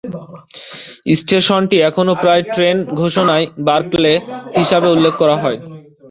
[1.15, 4.13] স্টেশনটি এখনও প্রায়ই ট্রেন ঘোষণায় বার্কলে
[4.57, 5.57] হিসাবে উল্লেখ করা হয়।